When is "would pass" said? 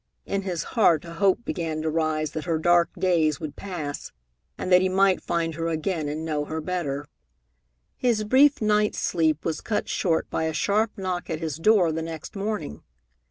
3.39-4.11